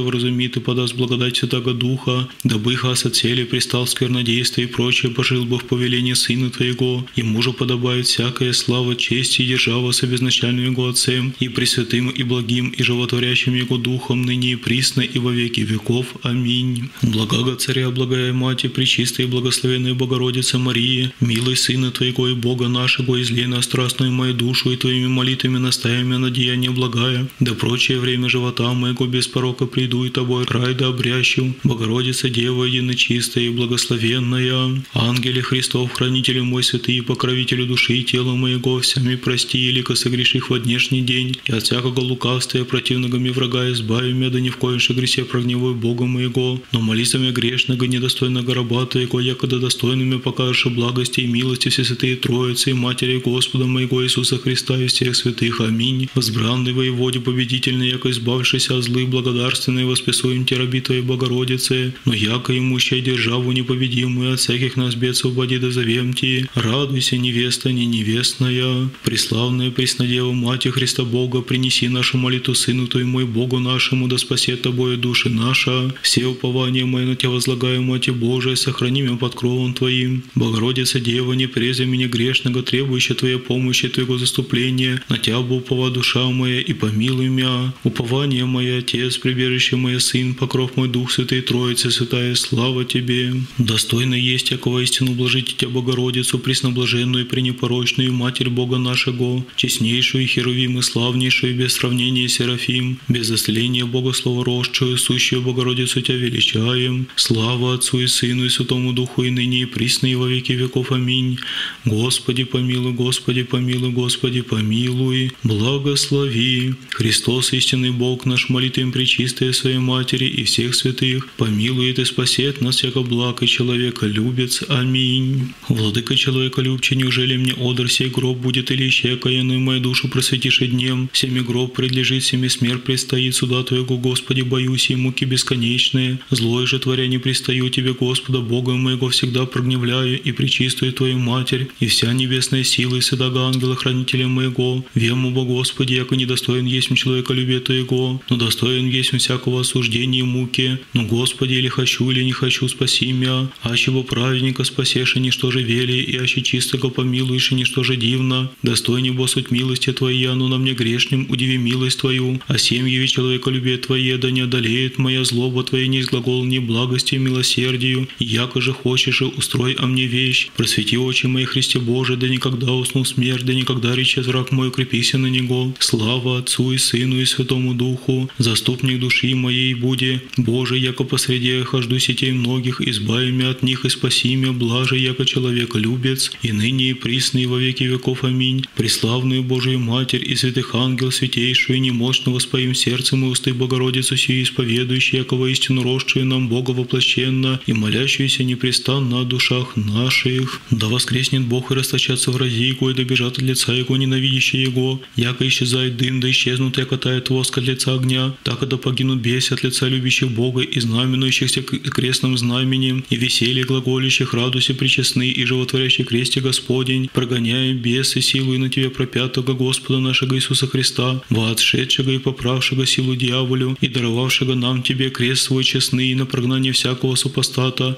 вразумит 0.00 0.56
и 0.56 0.60
подаст 0.60 0.96
благодать 0.96 1.36
Святого 1.36 1.74
Духа, 1.74 2.28
дабы 2.44 2.72
их 2.72 2.84
от 2.84 3.14
цели 3.14 3.44
пристал 3.44 3.86
сквернодействие 3.86 4.66
и 4.66 4.70
прочее, 4.70 5.12
пожил 5.12 5.44
бы 5.44 5.58
в 5.58 5.64
повелении 5.64 6.14
Сына 6.14 6.50
Твоего. 6.50 7.06
И 7.16 7.22
мужу 7.22 7.52
подобает 7.52 8.06
всякая 8.06 8.52
слава, 8.52 8.96
честь 8.96 9.40
и 9.40 9.46
держава 9.46 9.92
с 9.92 10.02
обезначальным 10.02 10.72
Его 10.72 10.88
Отцем, 10.88 11.34
и 11.40 11.48
пресвятым, 11.48 12.08
и 12.08 12.22
благим, 12.22 12.68
и 12.70 12.82
животворящим 12.82 13.54
Его 13.54 13.76
Духом, 13.78 14.22
ныне 14.22 14.52
и 14.52 14.56
присно, 14.56 15.00
и 15.00 15.18
во 15.18 15.30
веки 15.30 15.60
веков. 15.60 16.06
Аминь. 16.22 16.88
Благого 17.02 17.56
Царя, 17.56 17.90
благая 17.90 18.25
Мати, 18.32 18.68
Пречистая 18.68 19.26
и 19.26 19.30
благословенная 19.30 19.94
Богородица 19.94 20.58
Мария, 20.58 21.12
милый 21.20 21.56
Сына 21.56 21.90
Твоего 21.90 22.28
и 22.28 22.34
Бога 22.34 22.68
нашего, 22.68 23.20
излей 23.20 23.46
на 23.46 23.62
страстную 23.62 24.12
мою 24.12 24.34
душу 24.34 24.70
и 24.70 24.76
Твоими 24.76 25.06
молитвами 25.06 25.58
настаивая 25.58 26.18
на 26.18 26.30
деяние 26.30 26.70
благая, 26.70 27.28
да 27.40 27.54
прочее 27.54 27.98
время 27.98 28.28
живота 28.28 28.72
моего 28.72 29.06
без 29.06 29.28
порока 29.28 29.66
приду 29.66 30.04
и 30.04 30.10
Тобой 30.10 30.44
край 30.44 30.74
да 30.74 30.88
обрящу, 30.88 31.54
Богородица 31.64 32.28
Дева 32.28 32.64
единочистая 32.64 33.44
и 33.44 33.50
благословенная, 33.50 34.82
ангеле 34.94 35.42
Христов, 35.42 35.92
хранителю 35.92 36.44
мой 36.44 36.62
святый, 36.62 37.02
покровителю 37.02 37.66
души 37.66 37.94
и 37.94 38.04
тела 38.04 38.34
моего, 38.34 38.80
всеми 38.80 39.16
прости, 39.16 39.58
или 39.58 39.84
согреших 39.94 40.50
во 40.50 40.58
днешний 40.58 41.00
день, 41.00 41.36
и 41.46 41.52
от 41.52 41.62
всякого 41.62 42.00
лукавства 42.00 42.64
противного 42.64 43.16
ми 43.16 43.30
врага 43.30 43.70
избави 43.70 44.12
меня, 44.12 44.30
да 44.30 44.40
ни 44.40 44.50
в 44.50 44.56
коем 44.56 44.78
гресе 44.90 45.24
прогневой 45.24 45.74
Бога 45.74 46.04
моего, 46.06 46.60
но 46.72 46.80
мне 46.80 47.30
грешного, 47.30 47.84
недостойного 47.84 48.15
раба 48.22 48.86
Твоего, 48.86 49.20
якода 49.20 49.58
достойными 49.58 50.18
покажешь 50.18 50.66
благости 50.66 51.20
и 51.20 51.26
милости 51.26 51.68
все 51.68 51.84
святые 51.84 52.16
Троицы 52.16 52.70
и 52.70 52.74
Матери 52.74 53.20
Господа 53.24 53.66
моего 53.66 54.04
Иисуса 54.04 54.38
Христа 54.38 54.76
и 54.76 54.86
всех 54.86 55.16
святых. 55.16 55.60
Аминь. 55.60 56.08
Возбранный 56.14 56.72
воеводе 56.72 57.20
победительный, 57.20 57.90
яко 57.90 58.10
избавшийся 58.10 58.76
от 58.76 58.84
злых, 58.84 59.08
благодарственный, 59.08 59.84
восписуем 59.84 60.44
те 60.44 60.56
раби 60.56 60.80
Твоей 60.80 61.02
Богородицы, 61.02 61.94
но 62.04 62.14
яко 62.14 62.56
имущая 62.56 63.00
державу 63.00 63.52
непобедимую, 63.52 64.34
от 64.34 64.40
всяких 64.40 64.76
нас 64.76 64.94
бед 64.94 65.16
свободи 65.16 65.58
да 65.58 65.70
завемти. 65.70 66.48
Радуйся, 66.54 67.16
невеста, 67.16 67.72
не 67.72 67.86
невестная, 67.86 68.88
преславная 69.02 69.70
Преснодева, 69.70 70.32
Мать 70.32 70.66
Христа 70.66 71.04
Бога, 71.04 71.40
принеси 71.40 71.88
нашу 71.88 72.18
молитву 72.18 72.54
Сыну 72.54 72.86
Твоему 72.86 73.20
и 73.20 73.24
Богу 73.24 73.58
нашему, 73.58 74.08
да 74.08 74.18
спасет 74.18 74.62
Тобою 74.62 74.96
души 74.96 75.28
наша. 75.28 75.94
Все 76.02 76.26
упования 76.26 76.86
мои 76.86 77.04
на 77.04 77.16
Тебя 77.16 77.30
возлагаю, 77.30 77.82
Мать 77.96 78.10
Божия, 78.10 78.56
сохрани 78.56 79.00
меня 79.00 79.16
под 79.16 79.34
кровом 79.34 79.72
Твоим. 79.72 80.22
Богородица 80.34 81.00
Дева, 81.00 81.32
не 81.32 81.46
презри 81.46 81.86
меня 81.86 82.08
грешного, 82.08 82.62
требующая 82.62 83.14
Твоей 83.16 83.38
помощи, 83.38 83.88
Твоего 83.88 84.18
заступления. 84.18 85.00
На 85.08 85.16
Тебя 85.16 85.40
упова 85.40 85.90
душа 85.90 86.28
моя, 86.28 86.60
и 86.60 86.74
помилуй 86.74 87.28
меня. 87.28 87.72
Упование 87.84 88.44
мое, 88.44 88.80
Отец, 88.80 89.16
прибежище 89.16 89.76
мое, 89.76 89.98
Сын, 89.98 90.34
покров 90.34 90.76
мой 90.76 90.88
Дух 90.88 91.10
Святый 91.10 91.40
Троицы, 91.40 91.90
Святая, 91.90 92.34
слава 92.34 92.84
Тебе. 92.84 93.32
Достойно 93.56 94.14
есть, 94.14 94.50
якого 94.50 94.80
истину 94.80 95.12
блажите 95.12 95.54
Тебя, 95.56 95.70
Богородицу, 95.70 96.38
пресноблаженную 96.38 97.24
и 97.24 97.26
пренепорочную, 97.26 98.12
Матерь 98.12 98.50
Бога 98.50 98.76
нашего, 98.76 99.42
честнейшую, 99.56 100.26
Херувим 100.26 100.78
и 100.78 100.82
славнейшую, 100.82 101.56
без 101.56 101.72
сравнения 101.72 102.28
Серафим, 102.28 102.98
без 103.08 103.30
осления 103.30 103.86
Бога 103.86 104.12
словорожчую, 104.12 104.98
сущую 104.98 105.40
Богородицу 105.40 106.02
Тебя 106.02 106.18
величаем. 106.18 107.06
Слава 107.16 107.72
Отцу 107.72 107.85
и 107.94 108.06
Сыну 108.06 108.44
и 108.44 108.48
Святому 108.48 108.92
Духу 108.92 109.22
и 109.22 109.30
ныне 109.30 109.62
и 109.62 109.64
присно 109.64 110.06
и 110.06 110.14
во 110.14 110.28
веки 110.28 110.52
веков. 110.52 110.92
Аминь. 110.92 111.38
Господи 111.84 112.44
помилуй, 112.44 112.92
Господи 112.92 113.42
помилуй, 113.42 113.90
Господи 113.90 114.40
помилуй. 114.42 115.32
Благослови. 115.42 116.74
Христос, 116.90 117.52
истинный 117.52 117.90
Бог 117.90 118.26
наш, 118.26 118.48
молитвим 118.48 118.92
пречистая 118.92 119.52
Своей 119.52 119.78
Матери 119.78 120.26
и 120.26 120.44
всех 120.44 120.74
святых, 120.74 121.28
помилует 121.36 121.98
и 121.98 122.04
спасет 122.04 122.60
нас, 122.60 122.82
яко 122.84 123.02
благ 123.02 123.42
и 123.42 123.46
человека 123.46 124.06
любец. 124.06 124.62
Аминь. 124.68 125.52
Владыка 125.68 126.16
человека 126.16 126.60
любче, 126.60 126.96
неужели 126.96 127.36
мне 127.36 127.52
одр 127.52 127.90
сей 127.90 128.08
гроб 128.08 128.38
будет 128.38 128.70
или 128.70 128.84
еще 128.84 129.16
каянную 129.16 129.60
мою 129.60 129.80
душу 129.80 130.08
просветишь 130.08 130.58
днем, 130.58 131.08
всеми 131.12 131.40
гроб 131.40 131.74
предлежит, 131.74 132.22
всеми 132.22 132.48
смерть 132.48 132.84
предстоит 132.84 133.34
суда 133.34 133.62
Твоего, 133.62 133.98
Господи, 133.98 134.42
боюсь 134.42 134.90
и 134.90 134.96
муки 134.96 135.24
бесконечные. 135.24 136.18
Злой 136.30 136.66
же 136.66 136.78
творя 136.78 137.06
не 137.06 137.18
пристаю 137.18 137.68
Тебе, 137.76 137.92
Господа, 137.92 138.40
Бога 138.40 138.72
моего, 138.72 139.10
всегда 139.10 139.44
прогневляю 139.44 140.18
и 140.18 140.32
причистую 140.32 140.94
Твою 140.94 141.18
Матерь, 141.18 141.68
и 141.78 141.88
вся 141.88 142.10
небесная 142.14 142.64
сила 142.64 142.96
и 142.96 143.02
седага 143.02 143.40
ангела 143.40 143.76
хранителя 143.76 144.28
моего. 144.28 144.82
Вему 144.94 145.30
Бо 145.30 145.44
Господи, 145.44 145.92
яко 145.92 146.16
недостоин 146.16 146.64
есть 146.64 146.88
человека 146.96 147.34
любе 147.34 147.60
Твоего, 147.60 148.22
но 148.30 148.36
достоин 148.38 148.88
есть 148.88 149.14
всякого 149.14 149.60
осуждения 149.60 150.20
и 150.20 150.22
муки. 150.22 150.78
Но 150.94 151.04
Господи, 151.04 151.52
или 151.52 151.68
хочу, 151.68 152.10
или 152.10 152.24
не 152.24 152.32
хочу, 152.32 152.66
спаси 152.66 153.12
меня. 153.12 153.50
Аще 153.62 153.90
во 153.90 154.02
праведника 154.02 154.64
спасешь, 154.64 155.14
и 155.16 155.20
ничто 155.20 155.50
же 155.50 155.60
вели, 155.60 156.00
и 156.00 156.16
аще 156.16 156.40
чистого 156.40 156.88
помилуешь, 156.88 157.52
и 157.52 157.56
ничто 157.56 157.82
же 157.82 157.96
дивно. 157.96 158.50
Достойней 158.62 159.10
Бо 159.10 159.26
суть 159.26 159.50
милости 159.50 159.92
Твоя, 159.92 160.34
но 160.34 160.48
на 160.48 160.56
мне 160.56 160.72
грешным 160.72 161.26
удиви 161.28 161.58
милость 161.58 162.00
Твою, 162.00 162.40
а 162.46 162.56
семьи 162.56 163.06
человека 163.06 163.50
любе 163.50 163.76
Твое, 163.76 164.16
да 164.16 164.30
не 164.30 164.40
одолеет 164.40 164.96
моя 164.96 165.24
злоба 165.24 165.62
Твоя, 165.62 165.86
не 165.88 166.00
изглагол 166.00 166.42
ни 166.46 166.58
благости 166.58 167.16
и 167.16 167.18
милосердию. 167.66 168.08
Яко 168.18 168.60
же 168.60 168.72
хочешь, 168.72 169.22
устрой 169.22 169.74
о 169.74 169.86
мне 169.86 170.06
вещь. 170.06 170.50
Просвети 170.56 170.96
очи 170.98 171.26
мои, 171.26 171.44
Христе 171.44 171.78
Боже, 171.78 172.16
да 172.16 172.28
никогда 172.28 172.72
уснул 172.72 173.04
смерть, 173.04 173.44
да 173.44 173.54
никогда 173.54 173.94
рече 173.94 174.20
враг 174.20 174.52
мой, 174.52 174.68
укрепися 174.68 175.18
на 175.18 175.26
него. 175.26 175.72
Слава 175.78 176.38
Отцу 176.38 176.72
и 176.72 176.78
Сыну 176.78 177.20
и 177.20 177.24
Святому 177.24 177.74
Духу, 177.74 178.30
заступник 178.38 179.00
души 179.00 179.34
моей 179.34 179.74
буди. 179.74 180.20
Боже, 180.36 180.78
яко 180.78 181.04
посреди 181.04 181.62
хожду 181.62 181.98
сетей 181.98 182.32
многих, 182.32 182.80
избави 182.80 183.32
меня 183.32 183.50
от 183.50 183.62
них 183.62 183.84
и 183.84 183.88
спаси 183.88 184.36
меня, 184.36 184.52
блаже, 184.52 184.98
яко 184.98 185.24
человека 185.24 185.78
любец, 185.78 186.32
и 186.42 186.52
ныне 186.52 186.90
и 186.90 186.94
присно 186.94 187.38
и 187.38 187.46
во 187.46 187.58
веки 187.58 187.84
веков. 187.84 188.24
Аминь. 188.24 188.64
Преславную 188.76 189.42
Божию 189.42 189.78
Матерь 189.78 190.24
и 190.26 190.36
святых 190.36 190.74
ангел, 190.74 191.10
святейшую 191.10 191.76
и 191.76 191.80
немощного 191.80 192.38
споим 192.38 192.74
сердцем 192.74 193.24
и 193.24 193.28
усты 193.28 193.54
Богородицу 193.54 194.16
сию 194.16 194.42
исповедующую, 194.42 195.20
яко 195.20 195.36
истину 195.46 195.82
росшую 195.82 196.26
нам 196.26 196.48
Бога 196.48 196.72
воплощенно 196.72 197.55
и 197.66 197.72
молящуюся 197.72 198.44
непрестанно 198.44 199.20
о 199.20 199.24
душах 199.24 199.76
наших. 199.76 200.60
Да 200.70 200.88
воскреснет 200.88 201.42
Бог 201.42 201.70
и 201.70 201.74
расточатся 201.74 202.30
врази 202.30 202.68
Его, 202.68 202.90
и 202.90 202.94
добежат 202.94 203.38
от 203.38 203.42
лица 203.42 203.72
Его 203.72 203.96
ненавидящие 203.96 204.62
Его, 204.62 205.00
яко 205.16 205.46
исчезает 205.46 205.96
дым, 205.96 206.20
да 206.20 206.30
исчезнут, 206.30 206.78
яко 206.78 206.96
тает 206.98 207.30
воск 207.30 207.58
от 207.58 207.64
лица 207.64 207.94
огня, 207.94 208.34
так 208.42 208.62
и 208.62 208.66
да 208.66 208.76
погинут 208.76 209.20
беси 209.20 209.54
от 209.54 209.62
лица 209.62 209.88
любящих 209.88 210.30
Бога 210.30 210.62
и 210.62 210.80
знаменующихся 210.80 211.62
крестным 211.62 212.36
знаменем, 212.36 213.04
и 213.10 213.16
веселье 213.16 213.64
глаголящих 213.64 214.34
радуйся 214.34 214.74
причестны, 214.74 215.30
и 215.30 215.44
животворящий 215.44 216.04
кресте 216.04 216.40
Господень, 216.40 217.08
прогоняя 217.12 217.72
бесы 217.72 218.20
силу 218.20 218.58
на 218.58 218.68
Тебе 218.68 218.90
пропятого 218.90 219.52
Господа 219.54 219.98
нашего 220.00 220.34
Иисуса 220.34 220.66
Христа, 220.66 221.22
воотшедшего 221.30 222.10
и 222.10 222.18
поправшего 222.18 222.86
силу 222.86 223.16
дьяволю, 223.16 223.76
и 223.80 223.88
даровавшего 223.88 224.54
нам 224.54 224.82
Тебе 224.82 225.10
крест 225.10 225.42
свой 225.42 225.64
честный 225.64 226.14
на 226.14 226.26
прогнание 226.26 226.72
всякого 226.72 227.14
супостата, 227.14 227.45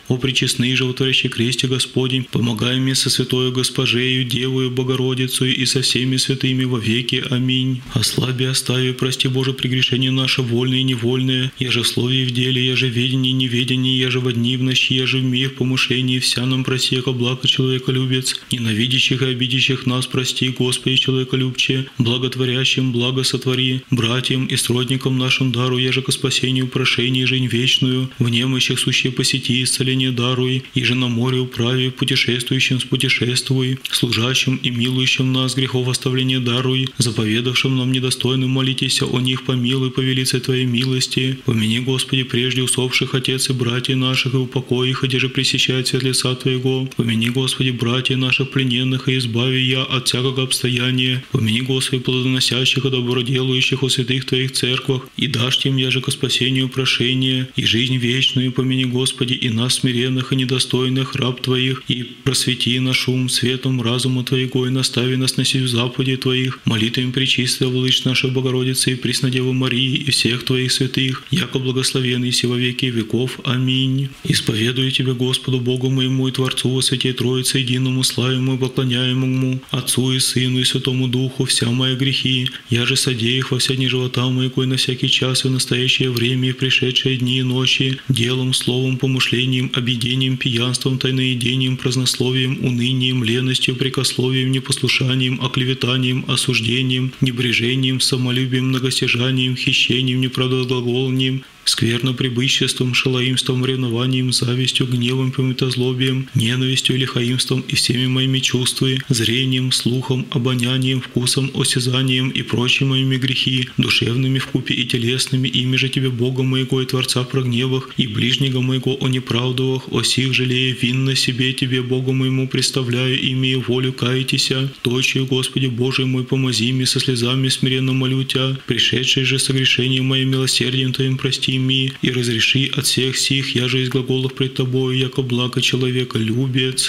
о 0.09 0.17
причестный 0.19 0.75
животворящий 0.75 1.29
кресте 1.29 1.67
Господень, 1.67 2.25
помогай 2.25 2.79
мне 2.79 2.95
со 2.95 3.11
святою 3.11 3.53
Госпожею, 3.53 4.25
Девою, 4.25 4.71
Богородицей 4.71 5.53
и 5.53 5.67
со 5.67 5.81
всеми 5.83 6.17
святыми 6.17 6.65
во 6.65 6.79
веки. 6.79 7.25
Аминь. 7.31 7.81
Ослаби, 7.95 8.45
остави, 8.45 8.93
прости 8.93 9.29
Боже, 9.29 9.53
прегрешения 9.53 10.11
наши 10.11 10.43
вольные 10.43 10.81
и 10.81 10.85
невольные, 10.85 11.51
я 11.59 11.71
же 11.71 11.83
в 11.83 11.89
слове 11.89 12.23
и 12.23 12.27
в 12.27 12.31
деле, 12.31 12.67
я 12.67 12.77
же 12.77 12.87
в 12.89 12.93
ведении 12.93 13.31
и 13.31 13.35
неведении, 13.35 13.99
я 13.99 14.11
же 14.11 14.21
во 14.21 14.33
дни 14.33 14.57
в 14.57 14.63
ночи, 14.63 14.95
я 14.95 15.07
же 15.07 15.19
в 15.19 15.25
мир, 15.25 15.51
помышлении, 15.51 16.19
вся 16.19 16.45
нам 16.47 16.65
проси, 16.65 16.97
яко 16.97 17.13
благо 17.13 17.47
человека 17.47 17.93
любец, 17.93 18.41
ненавидящих 18.51 19.23
и 19.23 19.27
обидящих 19.27 19.87
нас 19.87 20.07
прости, 20.07 20.49
Господи, 20.51 20.97
человека 20.97 21.37
любче, 21.37 21.87
благотворящим 21.99 22.93
благо 22.93 23.23
сотвори, 23.25 23.83
братьям 23.91 24.47
и 24.47 24.57
сродникам 24.57 25.19
нашим 25.19 25.53
дару, 25.53 25.79
я 25.79 25.93
же 25.93 26.03
ко 26.03 26.13
спасению 26.13 26.69
прошение 26.69 27.27
жизнь 27.27 27.47
вечную, 27.47 28.11
в 28.19 28.29
немощах 28.29 28.79
сущие 28.79 29.13
посети 29.39 29.63
исцеление 29.63 30.11
даруй, 30.11 30.65
и 30.75 30.85
же 30.85 30.95
на 30.95 31.09
море 31.09 31.39
управи, 31.39 31.91
путешествующим 31.91 32.81
спутешествуй, 32.81 33.79
служащим 33.91 34.57
и 34.57 34.71
милующим 34.71 35.33
нас 35.33 35.55
грехов 35.55 35.89
оставления 35.89 36.41
даруй, 36.41 36.89
заповедавшим 36.99 37.77
нам 37.77 37.93
недостойным 37.93 38.51
молитесь 38.51 39.03
о 39.03 39.21
них 39.21 39.45
помилуй 39.45 39.91
по 39.91 40.01
велице 40.01 40.41
Твоей 40.41 40.65
милости, 40.65 41.39
помяни, 41.45 41.79
Господи, 41.79 42.25
прежде 42.25 42.63
усопших 42.63 43.15
отец 43.15 43.51
и 43.51 43.53
братья 43.53 43.95
наших, 43.97 44.35
и 44.35 44.37
упокой 44.37 44.91
их, 44.91 45.05
где 45.05 45.19
же 45.19 45.29
пресещает 45.29 45.87
свет 45.87 46.03
лица 46.03 46.35
Твоего, 46.35 46.89
помяни, 46.97 47.29
Господи, 47.29 47.71
братья 47.71 48.17
наших 48.17 48.51
плененных, 48.51 49.09
и 49.09 49.19
избави 49.19 49.63
я 49.63 49.83
от 49.83 50.09
всякого 50.09 50.43
обстояния, 50.43 51.23
помяни, 51.31 51.61
Господи, 51.61 52.03
плодоносящих 52.03 52.85
и 52.85 52.91
доброделающих 52.91 53.83
у 53.83 53.89
святых 53.89 54.25
Твоих 54.25 54.53
церквах, 54.53 55.03
и 55.17 55.27
дашь 55.29 55.59
тем 55.59 55.77
я 55.77 55.91
же 55.91 56.01
ко 56.01 56.11
спасению 56.11 56.69
прошение, 56.69 57.49
и 57.57 57.65
жизнь 57.65 57.97
вечную, 57.97 58.53
помяни, 58.53 58.85
Господи, 58.85 59.28
Господи, 59.29 59.47
и 59.47 59.51
нас 59.51 59.75
смиренных 59.75 60.33
и 60.33 60.37
недостойных 60.37 61.15
раб 61.15 61.43
Твоих, 61.43 61.83
и 61.89 62.03
просвети 62.03 62.81
наш 62.81 63.09
ум 63.09 63.29
светом 63.29 63.83
разума 63.83 64.25
Твоего, 64.25 64.67
и 64.67 64.71
настави 64.71 65.17
нас 65.17 65.37
носить 65.37 65.63
в 65.63 65.69
заповеди 65.69 66.17
Твоих, 66.17 66.61
молитвами 66.65 67.11
пречистая, 67.11 67.69
владыч 67.69 68.05
нашей 68.05 68.31
Богородицы 68.31 68.93
и 68.93 68.95
Преснодевы 68.95 69.53
Марии 69.53 69.97
и 69.97 70.11
всех 70.11 70.45
Твоих 70.45 70.73
святых, 70.73 71.25
яко 71.31 71.59
благословен 71.59 72.25
и 72.25 72.47
во 72.47 72.57
веки 72.57 72.87
веков. 72.87 73.39
Аминь. 73.45 74.09
Исповедую 74.25 74.91
Тебя, 74.93 75.13
Господу 75.13 75.61
Богу 75.61 75.91
моему 75.91 76.29
и 76.29 76.33
Творцу 76.33 76.71
во 76.71 76.81
Святей 76.81 77.13
Троице, 77.13 77.59
единому 77.59 78.05
славимому 78.05 78.55
и 78.55 78.59
поклоняемому, 78.59 79.61
Отцу 79.71 80.13
и 80.13 80.21
Сыну 80.21 80.61
и 80.61 80.65
Святому 80.65 81.07
Духу, 81.09 81.45
вся 81.45 81.71
мои 81.71 81.97
грехи, 81.97 82.49
я 82.71 82.87
же 82.87 82.97
содею 82.97 83.39
их 83.39 83.51
во 83.51 83.59
все 83.59 83.77
дни 83.77 83.89
живота 83.89 84.27
моего 84.31 84.63
и 84.63 84.67
на 84.67 84.77
всякий 84.77 85.11
час 85.11 85.45
и 85.45 85.49
в 85.49 85.51
настоящее 85.51 86.11
время 86.11 86.49
и 86.49 86.53
в 86.53 86.57
пришедшие 86.57 87.17
дни 87.19 87.41
и 87.41 87.43
ночи, 87.43 87.99
делом, 88.09 88.55
словом, 88.55 88.97
помышлением, 89.09 89.71
объедением, 89.75 90.37
пьянством, 90.37 90.99
тайноедением, 90.99 91.79
празднословием, 91.79 92.63
унынием, 92.63 93.25
леностью, 93.25 93.75
прикословием, 93.75 94.53
непослушанием, 94.53 95.41
оклеветанием, 95.43 96.27
осуждением, 96.29 97.13
небрежением, 97.23 98.01
самолюбием, 98.01 98.69
многостяжанием, 98.69 99.57
хищением, 99.57 100.21
неправдоглаголанием, 100.21 101.43
скверноприбыществом, 101.69 102.95
шалоимством, 102.95 103.65
ревнованием, 103.65 104.33
завистью, 104.33 104.87
гневом, 104.87 105.33
пометозлобием, 105.33 106.29
ненавистью, 106.35 106.97
лихаимством 106.97 107.61
и 107.61 107.75
всеми 107.75 108.07
моими 108.07 108.39
чувствами, 108.39 109.01
зрением, 109.09 109.73
слухом, 109.73 110.27
обонянием, 110.31 111.01
вкусом, 111.01 111.51
осязанием 111.55 112.31
и 112.31 112.43
прочие 112.43 112.89
моими 112.89 113.17
грехи, 113.17 113.69
душевными 113.77 114.39
вкупе 114.39 114.75
и 114.75 114.85
телесными, 114.85 115.49
ими 115.49 115.77
же 115.77 115.89
Тебе, 115.89 116.11
Бога 116.11 116.43
моего 116.43 116.81
и 116.81 116.87
Творца 116.87 117.25
прогневах, 117.25 117.91
и 117.97 118.07
ближнего 118.07 118.61
моего 118.61 118.97
о 119.01 119.09
неправдовах, 119.09 119.93
о 119.93 120.03
сих 120.03 120.33
жалея 120.35 120.75
винно 120.81 121.15
себе 121.15 121.53
Тебе, 121.53 121.83
Богу 121.83 122.13
моему, 122.13 122.49
представляю, 122.49 123.17
имея 123.33 123.59
волю 123.59 123.93
каетеся, 123.93 124.73
точию, 124.83 125.27
Господи 125.27 125.67
Божий 125.67 126.07
мой, 126.07 126.25
помози 126.25 126.73
мне 126.73 126.87
со 126.87 127.01
слезами 127.01 127.49
смиренно 127.49 127.93
молю 127.93 128.25
Тебя, 128.25 128.57
пришедшие 128.67 129.25
же 129.27 129.39
согрешением 129.39 130.07
моим 130.07 130.31
милосердием 130.31 130.93
Твоим 130.93 131.19
прости 131.19 131.58
ими 131.59 131.93
и 132.03 132.11
разреши 132.11 132.71
от 132.79 132.87
всех 132.87 133.17
сих, 133.17 133.57
я 133.57 133.69
же 133.69 133.83
из 133.83 133.89
глаголов 133.89 134.35
пред 134.35 134.55
Тобою, 134.55 134.97
яко 134.97 135.23
благо 135.23 135.61
человека 135.61 136.19
любец. 136.19 136.87